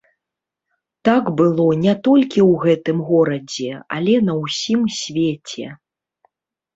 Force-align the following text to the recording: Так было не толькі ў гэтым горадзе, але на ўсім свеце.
Так 1.09 1.23
было 1.41 1.65
не 1.83 1.91
толькі 2.07 2.39
ў 2.51 2.63
гэтым 2.63 2.97
горадзе, 3.09 3.69
але 3.99 4.15
на 4.31 4.39
ўсім 4.41 4.81
свеце. 5.01 5.67